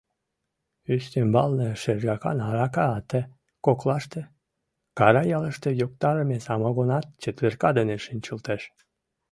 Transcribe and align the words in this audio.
Ӱстембалне, 0.93 1.69
шергакан 1.81 2.37
арака 2.47 2.85
ате 2.97 3.21
коклаште, 3.65 4.21
Карай 4.97 5.27
ялыште 5.37 5.69
йоктарыме 5.81 6.37
самогонат 6.45 7.05
четверка 7.21 7.69
дене 7.77 7.95
шинчылтеш. 8.05 8.61